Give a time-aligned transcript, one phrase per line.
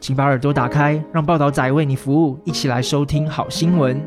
[0.00, 4.00] 请把耳朵打开，让报道仔为你服务，一起来收听好新闻。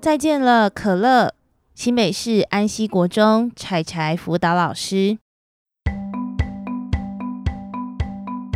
[0.00, 1.34] 再见了，可乐。
[1.74, 5.18] 新北市安溪国中柴柴辅导老师，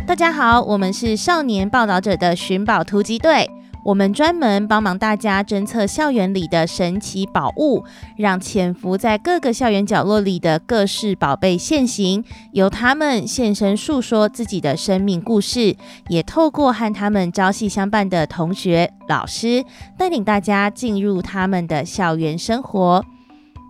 [0.05, 3.49] 大家好，我们是少年报道者的寻宝突击队。
[3.83, 7.83] 我们专门帮忙大家侦测校园里的神奇宝物，
[8.17, 12.23] 让潜伏在各个校园角落里的各式宝贝现形，
[12.53, 15.75] 由他们现身诉说自己的生命故事，
[16.07, 19.65] 也透过和他们朝夕相伴的同学、老师，
[19.97, 23.03] 带领大家进入他们的校园生活。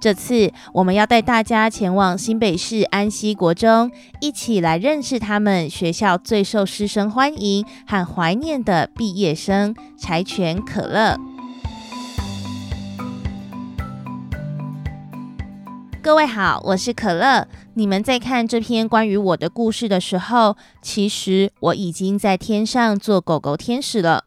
[0.03, 11.17] 这次我们要带大家前往新北市安溪国中，一起来认识他们学校最受师生欢迎和怀念的毕业生柴犬可乐。
[16.01, 17.47] 各位好，我是可乐。
[17.75, 24.25] 你们在看这篇关于我的故事的时候，其实我已经在天上做狗狗天使了。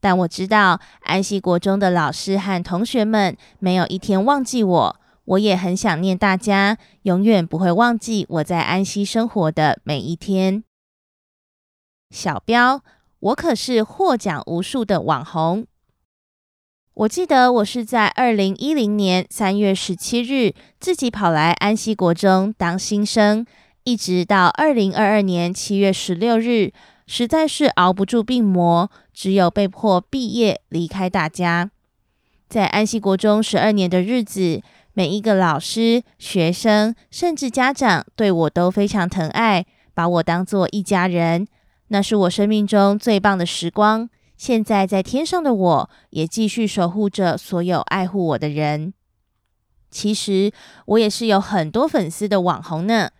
[0.00, 4.96] 但我知道安溪国中的老师和同学们没有一天忘记我。
[5.26, 10.62] 我也很想念大家，永远不会忘记我在安溪生活的每一天。
[12.10, 12.82] 小标，
[13.20, 15.66] 我可是获奖无数的网红。
[16.92, 23.46] 我记得我是在二零一零年三月十七日自己跑来安溪国中当新生，
[23.84, 26.72] 一直到二零二二年七月十六日，
[27.06, 31.70] 实在是熬不住病魔，只有被迫毕业离开大家。
[32.46, 34.60] 在安溪国中十二年的日子。
[34.94, 41.46] 每一个老师、学生，甚至家长，对我都非常疼爱，把我当做一家人。
[41.88, 44.08] 那是我生命中最棒的时光。
[44.36, 48.94] 现在在天上的我，也继续守护着所有爱护我的人。
[49.90, 50.52] 其实
[50.86, 53.10] 我也是有很多粉丝的网红呢。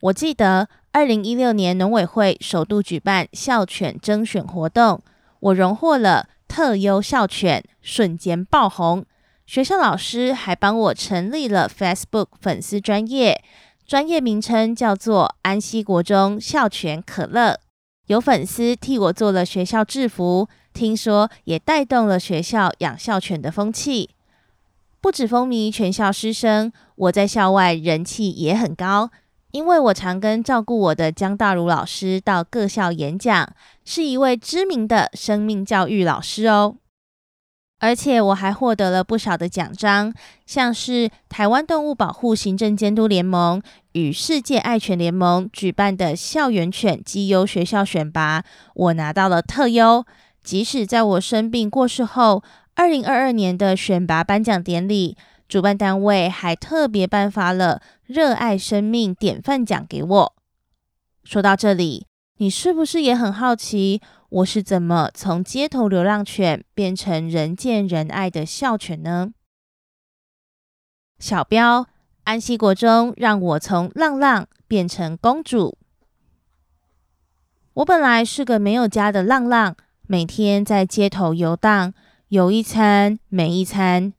[0.00, 5.02] 我记得二零一六年农委会首度举办校犬征选活动，
[5.40, 9.04] 我荣获了特优校犬，瞬间爆红。
[9.48, 13.42] 学校老师还帮我成立了 Facebook 粉丝专业，
[13.86, 17.58] 专业名称叫做安溪国中校犬可乐。
[18.08, 24.10] 有粉丝替我做了学校制服，听说也带动了学校养校犬的风气。
[25.00, 29.10] 不止风靡全校师生，我在校外人气也很高，
[29.52, 33.50] 因为我常跟照顾我的江大儒老师到各校演讲，
[33.82, 36.76] 是一位知名的生命教育老师哦。
[37.80, 40.12] 而且我还获得了不少的奖章，
[40.46, 43.62] 像是台湾动物保护行政监督联盟
[43.92, 48.44] 与世界爱犬联盟举办的校园犬绩优学校选拔，
[48.74, 50.04] 我拿到了特优。
[50.42, 52.42] 即使在我生病过世后，
[52.74, 55.16] 二零二二年的选拔颁奖典礼，
[55.48, 60.34] 主办单位还特别颁发了热爱生命典范奖给我。
[61.22, 62.06] 说到这里，
[62.38, 64.00] 你是不是也很好奇？
[64.30, 69.32] 我是怎么从街头流浪犬变成人见人爱的校犬呢？
[71.18, 71.86] 小标，
[72.24, 75.78] 安息国中让我从浪浪变成公主。
[77.72, 79.74] 我本来是个没有家的浪浪，
[80.06, 81.94] 每天在街头游荡，
[82.28, 84.12] 有一餐没一餐。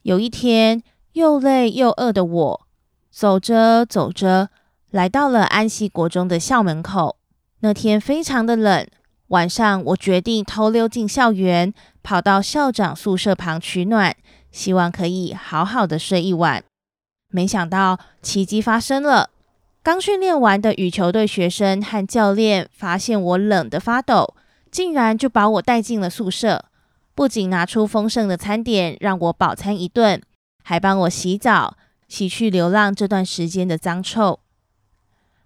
[0.00, 0.82] 有一天，
[1.12, 2.66] 又累又饿的我，
[3.10, 4.48] 走着走着，
[4.90, 7.18] 来到了安息国中的校门口。
[7.60, 8.88] 那天非常的冷。
[9.32, 11.72] 晚上，我决定偷溜进校园，
[12.02, 14.14] 跑到校长宿舍旁取暖，
[14.50, 16.62] 希望可以好好的睡一晚。
[17.30, 19.30] 没想到奇迹发生了，
[19.82, 24.34] 刚训练完的羽球队学生和教练发现我冷得发抖，
[24.70, 26.66] 竟然就把我带进了宿舍，
[27.14, 30.20] 不仅拿出丰盛的餐点让我饱餐一顿，
[30.62, 34.40] 还帮我洗澡，洗去流浪这段时间的脏臭。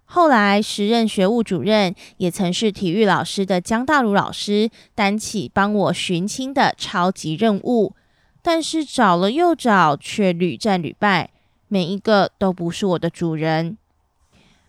[0.09, 7.93] 后来，时任学务主任也曾是体育老师的江大儒老师担起帮我寻亲的超级任务，
[8.41, 11.31] 但是找了又找，却屡战屡败，
[11.67, 13.77] 每一个都不是我的主人。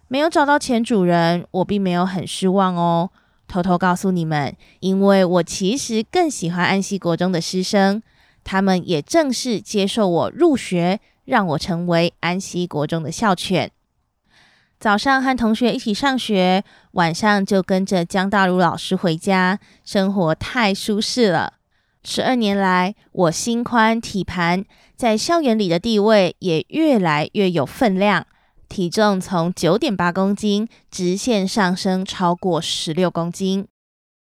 [0.09, 3.11] 没有找到前主人，我并没有很失望哦。
[3.47, 8.03] 偷偷告诉你们，因为我其实更喜欢安溪国中的师生，
[8.43, 13.71] 他们也正式接受我入学，让我成为安溪国中的校犬。
[14.81, 21.55] 早上和同学一起上学，晚上就跟着江大如老师回家，生活太舒适了。
[22.05, 24.65] 十二年来，我心宽体盘，
[24.95, 28.25] 在校园里的地位也越来越有分量，
[28.69, 33.67] 体重从九点八公斤直线上升超过十六公斤。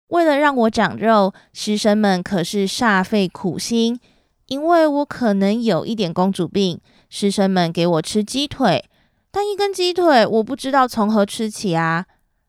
[0.07, 3.99] 为了让我长肉，师生们可是煞费苦心。
[4.47, 8.83] 因为我可能有一点公主病，师生们给我吃鸡腿，
[9.31, 12.05] 但一根鸡腿我不知道从何吃起啊。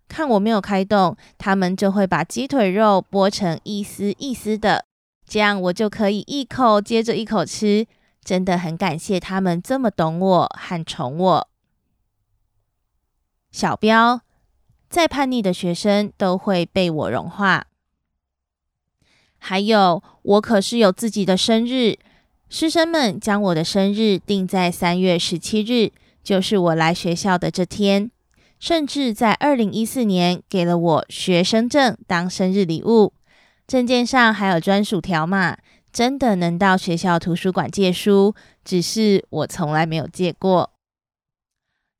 [0.09, 4.85] 看我没有开动，他们就会把鸡腿肉剥成一丝一丝的。
[5.27, 7.87] 这样我就可以一口接着一口吃，
[8.23, 11.49] 真的很感谢他们这么懂我和宠我。
[13.51, 14.21] 小标，
[14.91, 17.67] 再叛逆的学生都会被我融化。
[19.39, 21.97] 还有，我可是有自己的生日，
[22.51, 25.91] 师生们将我的生日定在三月十七日，
[26.23, 28.11] 就是我来学校的这天，
[28.59, 33.13] 甚至在二零一四年给了我学生证当生日礼物。
[33.67, 35.57] 证件上还有专属条码，
[35.93, 38.35] 真的能到学校图书馆借书，
[38.65, 40.71] 只是我从来没有借过。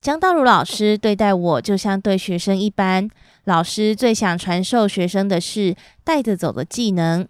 [0.01, 3.09] 江道如老师对待我就像对学生一般，
[3.45, 7.27] 老师最想传授学生的是带着走的技能，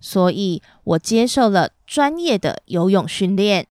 [0.00, 3.66] 所以我接受了专业的游泳训练。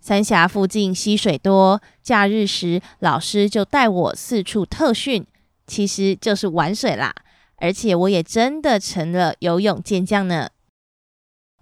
[0.00, 5.26] 三峡附近溪水多，假日时老师就带我四处特训，
[5.66, 7.14] 其实就是玩水啦。
[7.56, 10.50] 而且我也真的成了游泳健将呢。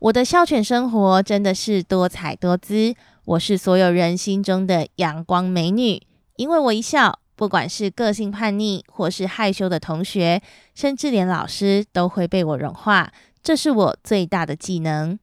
[0.01, 2.95] 我的校犬生活真的是多彩多姿，
[3.25, 6.03] 我是所有人心中的阳光美女。
[6.37, 10.43] 因为我一笑，不管是个性叛逆或是害羞的同学，
[10.75, 13.13] 甚至连老师都会被我融化。
[13.43, 15.19] 这是我最大的技能。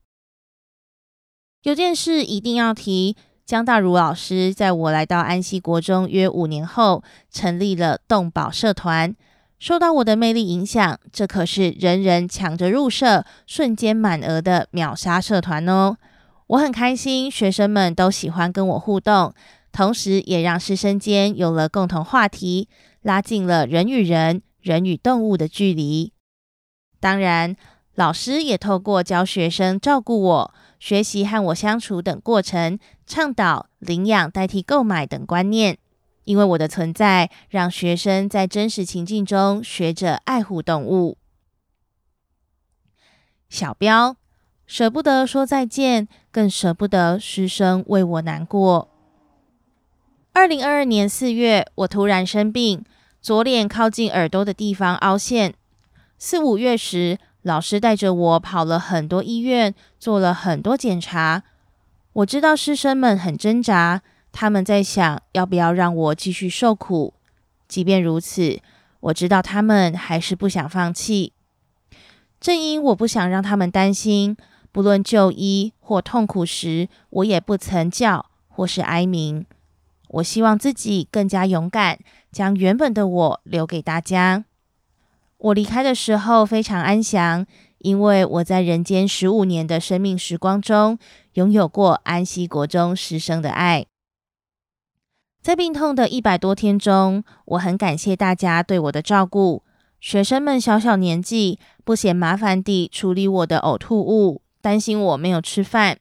[1.64, 3.16] 有件事一定要提，
[3.46, 9.16] 江大如老师在我来到安溪国中约五年后，成立了动保社团。
[9.60, 15.98] 受到我的魅力影响，这可是人人抢着入社、瞬间满额的秒杀社团哦！
[16.48, 19.32] 我很开心，学生们都喜欢跟我互动，
[19.72, 22.68] 同时也让师生间有了共同话题，
[23.04, 26.12] 拉近了人与人、人与动物的距离。
[27.00, 27.56] 当然，
[27.94, 35.78] 老师也透过教学生照顾我、学习和我相处等过程，倡导领养代替购买等观念。
[36.24, 41.20] 因为我的存在，让学生在真实情境中学着爱护动物。
[43.48, 44.18] 小标，
[44.66, 48.90] 舍不得说再见，更舍不得师生为我难过。
[50.34, 52.84] 二零二二年四月，我突然生病，
[53.22, 55.54] 左脸靠近耳朵的地方凹陷。
[56.18, 61.44] 四五月时，老师带着我跑了很多医院，做了很多检查。
[62.14, 64.02] 我知道师生们很挣扎。
[64.34, 67.14] 他们在想要不要让我继续受苦，
[67.68, 68.62] 即便如此，
[69.02, 71.34] 我知道他们还是不想放弃。
[72.40, 74.38] 正因我不想让他们担心，
[74.72, 79.46] 不论就医或痛苦时，我也不曾叫或是哀鸣。
[80.08, 82.00] 我希望自己更加勇敢，
[82.32, 84.46] 将原本的我留给大家。
[85.42, 87.48] 我离开的时候非常安详，
[87.80, 91.00] 因为我在人间十五年的生命时光中，
[91.34, 93.88] 拥有过安溪国中师生的爱。
[95.42, 99.64] 在病痛的一百多天中，我很感谢大家对我的照顾。
[100.00, 105.98] 学生们小小年纪，不嫌麻烦地处理我的呕吐物，担心我没有吃饭。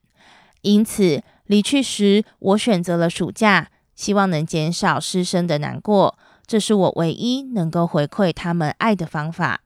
[0.60, 6.18] 因此，离去时我选择了暑假，希望能减少师生的难过。
[6.50, 9.60] 这是我唯一能够回馈他们爱的方法。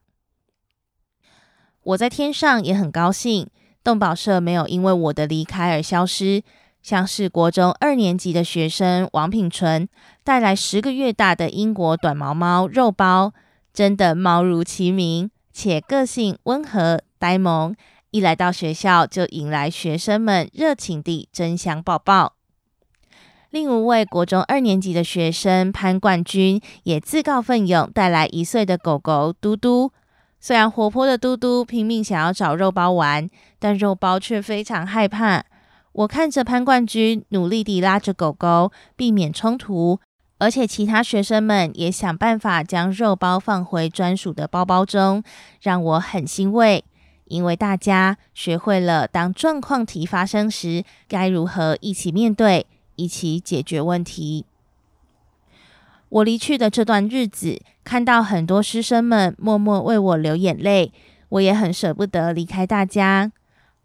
[1.81, 3.49] 我在天上也很高兴，
[3.83, 6.43] 动保社没有因为我的离开而消失。
[6.83, 9.89] 像是国中二年级的学生王品纯
[10.23, 13.33] 带来十个月大的英国短毛猫肉包，
[13.73, 17.75] 真的猫如其名，且个性温和呆萌，
[18.11, 22.35] 一来到学校就引来学生们热情地争相抱抱。
[23.55, 29.93] 另一位国中二年级的学生潘冠军也自告奋勇带来一岁的狗狗嘟嘟，
[30.41, 35.45] 虽然活泼的嘟嘟拼命想要找肉包玩，但肉包却非常害怕。
[35.93, 40.01] 我看着潘冠军努力地拉着狗狗，避免冲突，
[40.37, 45.23] 而且其他学生们也想办法将肉包放回专属的包包中，
[45.61, 46.83] 让我很欣慰，
[47.23, 54.45] 因为大家学会了当状况题发生时，该如何一起面对，一起解决问题。
[56.09, 60.93] 我离去的这段日子，看到很多师生们默默为我流眼泪，
[61.29, 63.31] 我也很舍不得离开大家。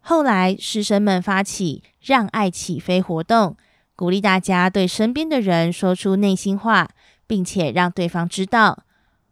[0.01, 3.57] 后来，师生们发起“让爱起飞”活动，
[3.97, 6.89] 鼓励大家对身边的人说出内心话，
[7.27, 8.85] 并且让对方知道。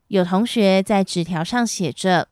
[0.08, 2.28] 有同学在纸条上写着：“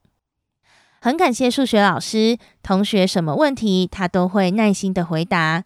[1.00, 5.64] 很感谢数学老师，同学什么问题他都会耐心的回答。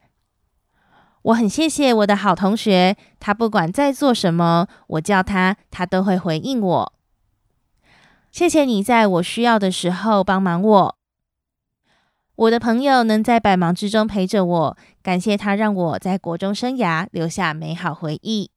[1.22, 6.92] 我很谢谢我的好同学，他不管在做什么，我叫他，他都会回应我。
[8.32, 10.96] 谢谢你在我需要的时候帮忙我。
[12.36, 18.50] 我的朋友能在百忙之中陪着我，感谢他让我在国中生涯留下美好回忆。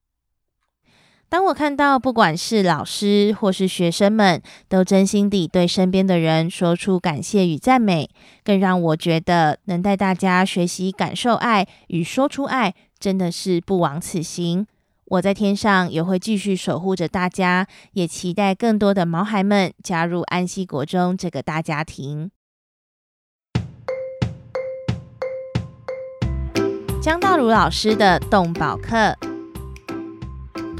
[1.34, 8.08] 当我看到不管是老师或是学生们都真心地对身边的人说出感谢与赞美，
[8.44, 14.68] 更让我觉得能带大家学习感受爱与说出爱，真的是不枉此行。
[15.06, 22.30] 我在天上也会继续守护着大家，也期待更多的毛孩们加入安溪国中这个大家庭。
[27.02, 29.18] 江大儒老师的动保课。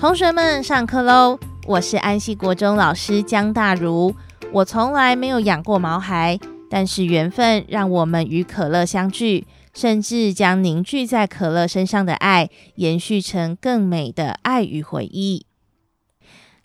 [0.04, 1.40] 同学们上课喽！
[1.66, 4.14] 我是安溪国中老师江大如。
[4.52, 6.38] 我从来没有养过毛孩，
[6.70, 15.46] 但是缘分让我们与可乐相聚，甚至将凝聚在可乐身上的爱延续成更美的爱与回忆。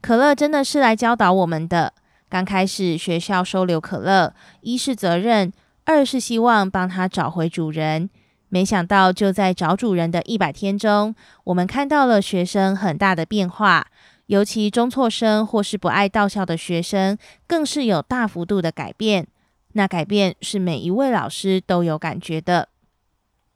[0.00, 1.92] 可乐真的是来教导我们的。
[2.28, 5.52] 刚开始学校收留可乐，一是责任，
[5.84, 8.10] 二是希望帮他找回主人。
[8.50, 11.14] 没想到，就在找主人的一百天中，
[11.44, 13.86] 我们看到了学生很大的变化，
[14.26, 19.26] 尤其中辍生或是不爱到校的学生，更是有大幅度的改变。
[19.72, 22.68] 那改变是每一位老师都有感觉的。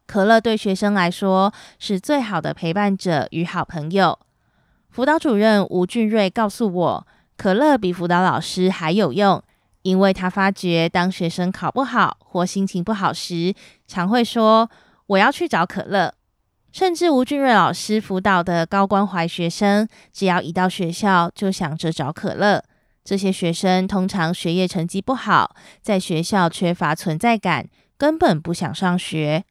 [0.07, 4.19] 可乐对学生来说是最好的陪伴者与好朋友。
[4.91, 7.07] 辅导主任吴俊瑞告诉我，
[7.39, 9.43] 可乐比辅导老师还有用。
[9.83, 13.55] 因为他发觉，当学生考不好或心情不好时，
[13.87, 14.71] 常会说
[15.07, 16.15] ：“我要去找可乐。”
[16.73, 22.65] 甚至吴俊瑞老师辅导的高关怀学生，只要一到学校就想着找可乐。
[23.05, 29.45] 这些学生通常学业成绩不好，在学校缺乏存在感，根本不想上学。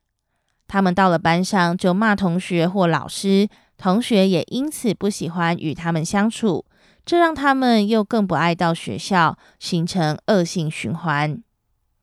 [0.67, 6.65] 他们到了班上就骂同学或老师，同学也因此不喜欢与他们相处。
[7.05, 11.41] 这让他们又更不爱到学校，形成恶性循环。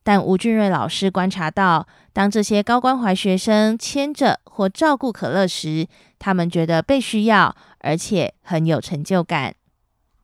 [0.03, 5.87] 但吴俊瑞老师观察到，当这些高关怀学生牵着或照顾可乐时，
[6.19, 9.55] 他们觉得被需要，而且很有成就感。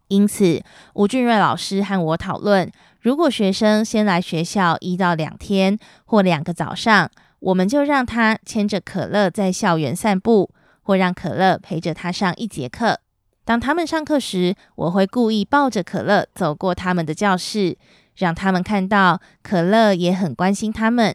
[0.09, 0.63] 因此，
[0.95, 10.51] 吴俊瑞老师和我讨论，如果学生先来学校一到两天或两个早上，我们就让他牵着可乐在校园散步，
[10.83, 13.01] 或让可乐陪着他上一节课。
[13.45, 17.77] 当他们上课时，我会故意抱着可乐走过他们的教室，
[18.17, 21.15] 让他们看到可乐也很关心他们。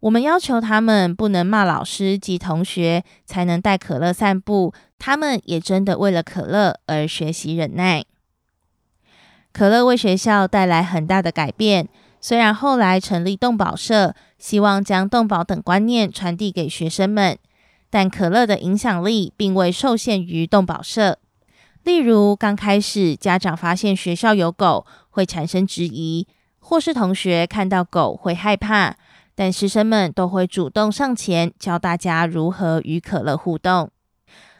[0.00, 4.72] 我们要求他们不能骂老师及同学，才能带可乐散步。
[4.98, 8.04] 他们也真的为了可乐而学习忍耐。
[9.52, 11.88] 可乐为学校带来很大的改变。
[12.20, 17.36] 虽然后来成立动保社，希望将动保等观念传递给学生们，
[17.90, 21.18] 但可乐的影响力并未受限于动保社。
[21.84, 26.26] 例如，刚开始家长发现学校有狗会产生质疑，
[26.60, 28.94] 或是同学看到狗会害怕，
[29.34, 33.90] 但师生们都会主动上前教大家如何与可乐互动。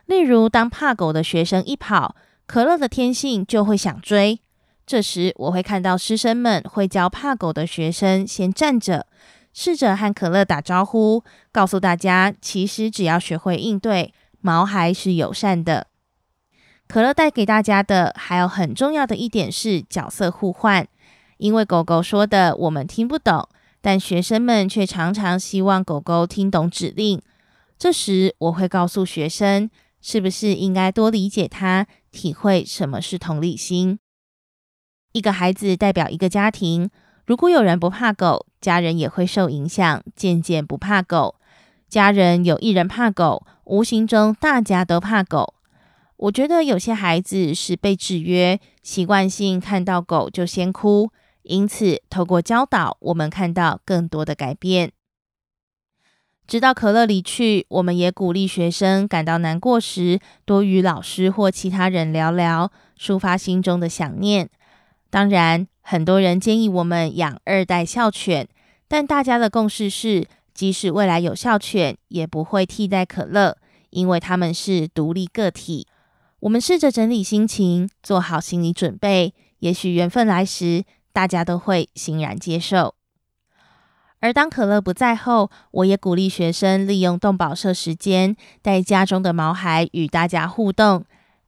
[0.06, 4.40] 例如，当怕狗的学生一跑，可乐的天性就会想追，
[4.84, 9.06] 这时我会看到师生们会教怕狗的学生先站着，
[9.54, 15.86] 试着和可乐打招呼，告诉大家其实只要学会应对，毛孩是友善的。
[16.92, 20.86] 可乐带给大家的还有很重要的一点是角色互换，
[21.38, 23.48] 因为狗狗说的我们听不懂，
[23.80, 27.22] 但学生们却常常希望狗狗听懂指令。
[27.78, 29.70] 这时我会告诉学生，
[30.02, 33.98] 是不是应该多理解它，体会什么是同理心。
[35.12, 36.90] 一个孩子代表一个家庭，
[37.24, 41.36] 如果有人不怕狗，家人也会受影响，渐渐不怕狗。
[41.88, 45.54] 家人有一人怕狗，无形中大家都怕狗。
[46.22, 51.10] 我觉得有些孩子是被制约，习惯性看到狗就先哭，
[51.42, 54.92] 因此透过教导，我们看到更多的改变。
[56.46, 64.48] 直到可乐离去，我们也鼓励学生感到难过时，多与老师或其他人聊聊，抒发心中的想念。
[65.10, 68.46] 当然，很多人建议我们养二代校犬，
[68.86, 73.56] 但大家的共识是，即使未来有校犬，也不会替代可乐，
[73.90, 75.88] 因为他们是独立个体。
[76.42, 79.32] 我们试着整理心情，做好心理准备。
[79.60, 80.82] 也许缘分来时，
[81.12, 82.96] 大家都会欣然接受。
[84.18, 91.04] 而当可乐不在后，我也鼓励学生利用动保社时间，带家中的毛孩与大家互动。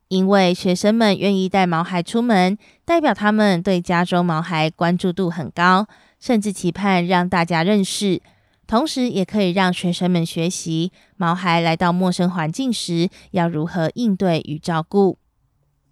[0.07, 5.89] 因为学生们愿意带毛孩出门，代表他们对家中毛孩关注度很高，
[6.21, 8.23] 甚至期盼让大家认识。
[8.67, 15.19] 同时，也可以让学生们学习毛孩来到陌生环境时要如何应对与照顾。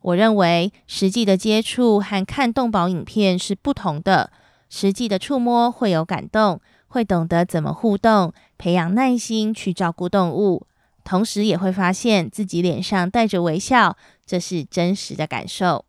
[0.00, 4.30] 我认为，实际的接触和看动保影片是不同的。
[4.68, 10.66] 实际的触摸会有感动，会懂得怎么互动，培养耐心去照顾动物。
[11.04, 15.84] 同时也会发现自己脸上带着微笑，这是真实的感受。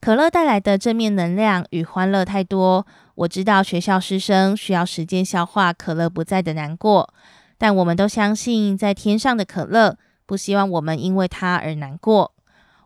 [0.00, 2.86] 可乐带来的正面能量与欢乐太多，
[3.20, 7.12] 我知道学校师生需要时间消化可乐不在的难过，
[7.58, 12.32] 但我们都相信在天上的可乐不希望我们因为他而难过。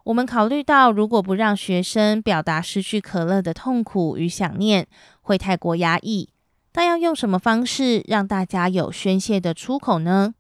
[0.03, 4.89] 我们考虑到如果不让学生表达失去可乐的痛苦与想念，
[5.23, 6.29] 会太过压抑，
[6.73, 10.35] 但要用什么方式让大家有宣泄的出口呢？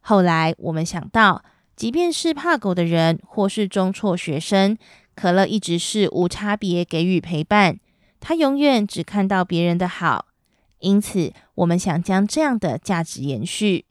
[0.00, 1.44] 后来我们想到，
[1.76, 4.78] 即便是怕狗的人或是中辍学生，
[5.14, 7.78] 可乐一直是无差别给予陪伴，
[8.20, 10.26] 他永远只看到别人的好。
[10.80, 13.84] 因此，我们想将这样的价值延续。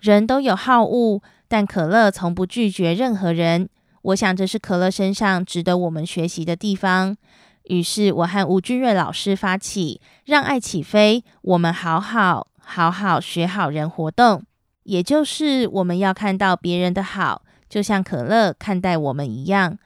[0.00, 3.70] 人都有好恶，但可乐从不拒绝任何人。
[4.02, 7.16] 我想这是可乐身上值得我们学习的地方。
[7.64, 14.42] 于是，我和吴俊瑞老师发起“让爱起飞，我们好好好好学好人”活动。
[14.82, 19.78] 也就是我们要看到别人的好，就像可乐看待我们一样。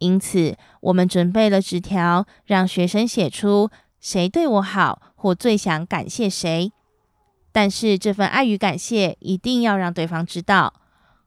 [0.00, 6.72] 因此，我们准备了纸条，让学生写出谁对我好或最想感谢谁。
[7.52, 10.72] 但是这份爱与感谢一定要让对方知道，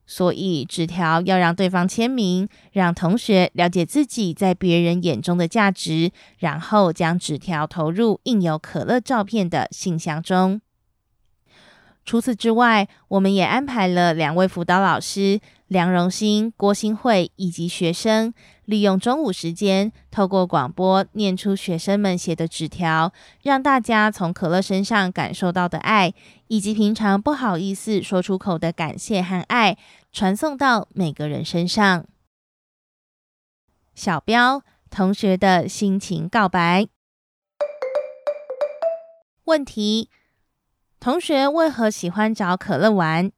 [0.06, 10.62] 所以纸条要让对方签名，让同学了解自己在别人眼中的价值，然后将纸条投入印有可乐照片的信箱中。
[12.06, 18.34] 除此之外，我们也安排了两位辅导老师梁荣兴、郭新慧以及学生，
[18.66, 26.14] 利用中午时间，透过广播念出学生们写的纸条，让大家从可乐身上感受到的爱，
[26.48, 29.78] 以及平常不好意思说出口的感谢和爱，
[30.12, 32.06] 传送到每个人身上。
[33.96, 36.88] 小标同学的心情告白
[39.46, 40.10] 问题。
[41.04, 43.30] 同学为何喜欢找可乐玩？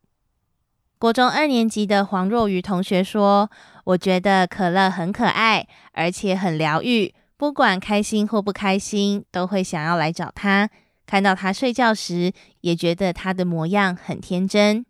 [0.99, 3.49] 国中二年级的黄若愚同学说
[3.86, 7.12] ：“我觉得可乐很可爱，而且很疗愈。
[7.38, 10.69] 不管开心或不开心，都会想要来找他。
[11.08, 14.86] 看到他睡觉时，也觉得他的模样很天真。”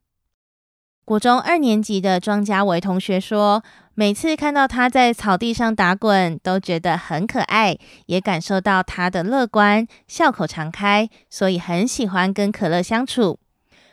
[1.05, 3.63] 国中二年级的庄家维同学说
[3.93, 13.39] ：“每次看到他在草地上打滚，都觉得很可爱，也感受到他的乐观，笑口常开，所以很喜欢跟可乐相处。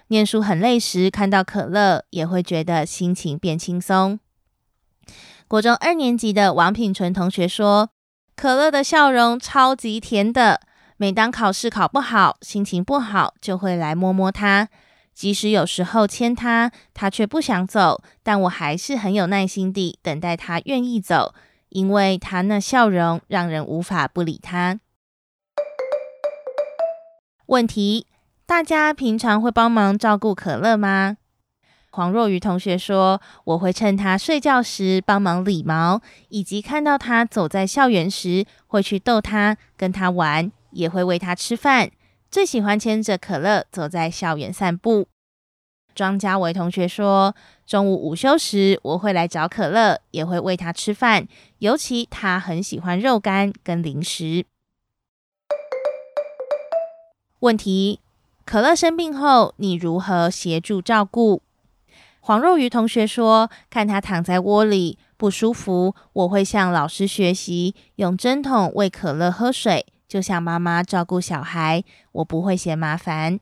[0.06, 4.18] 念书很累时，看到可乐，也会觉得心情变轻松。”
[5.46, 7.90] 国中二年级的王品纯同学说
[8.34, 10.62] ：“可乐的笑容超级甜的，
[10.96, 14.70] 每当考试考不好，心情不好，就会来摸摸他。”
[15.14, 21.34] 即使有时候牵他，他却不想走，但我还是很有耐心地等待他愿意走，
[21.68, 24.80] 因为他那笑容让人无法不理他。
[27.46, 28.06] 问题：
[28.46, 31.18] 大家平常会帮忙照顾可乐吗？
[31.90, 41.90] 黄若愚同学说：“我会趁他睡觉时帮忙理毛，以及看到他走在校园时，会去逗他，跟他玩，也会喂他吃饭。”
[42.32, 45.06] 最喜欢牵着可乐走在校园散步。
[45.94, 54.46] 庄家维同学说，中午午休时我会来找可乐，也会喂他吃饭，尤其他很喜欢肉干跟零食。
[57.40, 58.00] 问题：
[58.46, 61.42] 可乐生病后，你如何协助照顾？
[62.20, 69.84] 黄若愚同学说，看他躺在窝里不舒服，我会向老师学习，用针筒喂可乐喝水。
[70.12, 73.40] 就像妈妈照顾小孩，我不会嫌麻烦。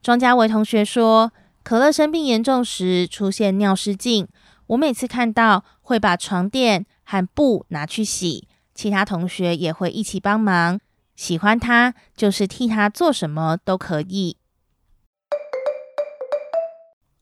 [0.00, 1.32] 庄家维同学说，
[1.64, 4.28] 可乐生病严重时出现尿失禁，
[4.68, 10.78] 我每次看到会把床垫和布拿去洗，其他同学也会一起帮忙。
[11.16, 14.36] 喜欢他，就是替他做什么都可以。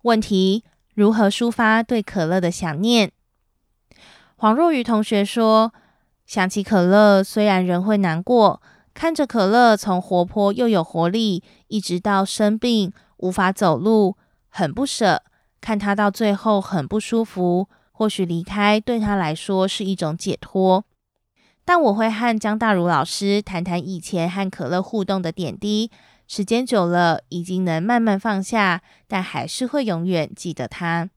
[0.02, 3.10] 问题：如何抒发对可乐的想念？
[4.36, 5.72] 黄若愚同学说。
[6.28, 8.60] 想起可乐，虽然人会难过，
[8.92, 14.14] 看着可乐从活泼又有活力，一直到生病无法走路，
[14.50, 15.22] 很不舍。
[15.62, 20.84] 看他到最后很不舒服，或许离开对他来说是一种解脱。
[21.64, 25.90] 但我会和江大儒老师谈谈以前和可乐互动的点滴，
[26.26, 31.08] 时间久了已经能慢慢放下，但还是会永远记得他。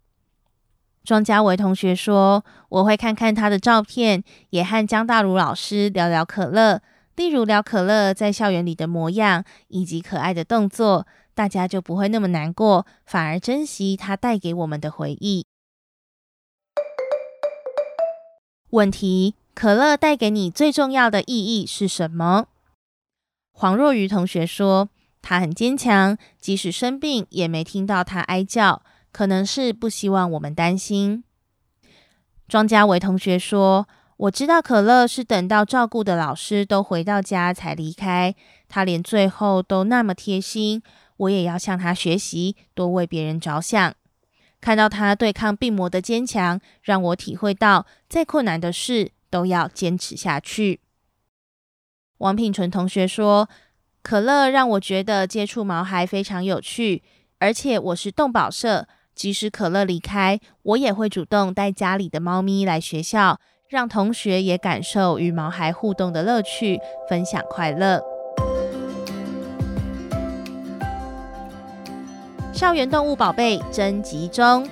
[1.03, 6.79] 庄家维同学说：“我会看看他的照片，也和江大儒老师聊聊可乐，
[7.15, 15.43] 例如聊可乐在校园里的模样以及可爱的动作，大家就不会那么难过，反而珍惜他带给我们的回忆。”
[18.69, 22.45] 问题：可乐带给你最重要的意义是什么？
[23.51, 31.24] 黄若愚同学说：“他很坚强，即使生病也没听到他哀叫。”可能是不希望我们担心。
[32.47, 38.36] 庄家伟同学说：“我知道可乐是等到照顾的老师都回到家才离开，
[38.67, 40.82] 他连最后都那么贴心，
[41.17, 43.93] 我也要向他学习，多为别人着想。
[44.60, 50.82] 看到他对抗病魔的坚强，让我体会到再困难的事都要坚持下去。”
[52.19, 53.50] 王品纯同学说
[54.04, 57.02] ：“可乐让我觉得接触毛孩非常有趣，
[57.39, 68.02] 而且我是动保社。”即使可乐离开，我也会主动带家里的猫咪来学校，让同学也感受与毛孩互动的乐趣，分享快乐。
[72.54, 74.67] 校园动物宝贝征集中，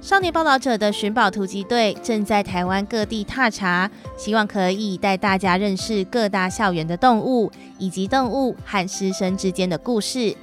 [0.00, 10.34] 少年报道者的寻宝突击队正在台湾各地踏查，希望可以带大家认识各大校园的动物，以及动物和师生之间的故事。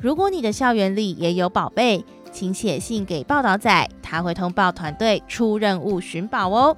[0.00, 2.04] 如果你的校园里也有宝贝，
[2.36, 6.76] 请写信给报道仔，他会通报团队出任务寻宝哦。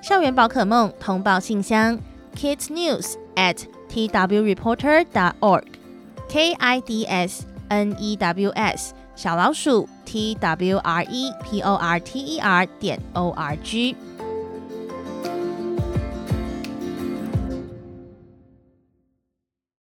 [0.00, 1.98] 校园宝可梦通报信箱
[2.34, 3.58] ：kidsnews at
[3.90, 11.30] twreporter dot org，k i d s n e w s 小老鼠 t w r e
[11.44, 13.94] p o r t e r 点 o r g。